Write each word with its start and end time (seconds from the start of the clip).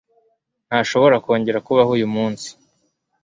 Ntashobora 0.67 1.15
kongera 1.25 1.63
kubaho 1.67 1.91
uyu 1.97 2.07
munsi 2.15 2.49